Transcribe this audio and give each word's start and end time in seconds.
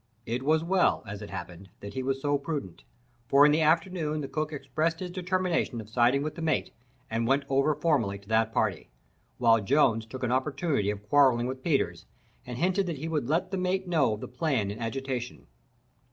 It 0.25 0.41
was 0.41 0.63
well, 0.63 1.03
as 1.05 1.21
it 1.21 1.29
happened, 1.29 1.69
that 1.79 1.93
he 1.93 2.01
was 2.01 2.19
so 2.19 2.39
prudent, 2.39 2.81
for 3.27 3.45
in 3.45 3.51
the 3.51 3.61
afternoon 3.61 4.21
the 4.21 4.27
cook 4.27 4.51
expressed 4.51 4.99
his 4.99 5.11
determination 5.11 5.79
of 5.79 5.89
siding 5.91 6.23
with 6.23 6.33
the 6.33 6.41
mate, 6.41 6.73
and 7.11 7.27
went 7.27 7.43
over 7.49 7.75
formally 7.75 8.17
to 8.17 8.27
that 8.29 8.51
party; 8.51 8.89
while 9.37 9.59
Jones 9.61 10.07
took 10.07 10.23
an 10.23 10.31
opportunity 10.31 10.89
of 10.89 11.07
quarrelling 11.07 11.45
with 11.45 11.61
Peters, 11.63 12.07
and 12.47 12.57
hinted 12.57 12.87
that 12.87 12.97
he 12.97 13.07
would 13.07 13.29
let 13.29 13.51
the 13.51 13.57
mate 13.59 13.87
know 13.87 14.13
of 14.13 14.21
the 14.21 14.27
plan 14.27 14.71
in 14.71 14.79
agitation. 14.79 15.45